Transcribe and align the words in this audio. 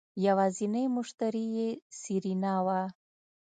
يوازينی 0.25 0.83
مشتري 0.95 1.45
يې 1.55 1.69
سېرېنا 1.99 2.55
وه. 2.65 2.81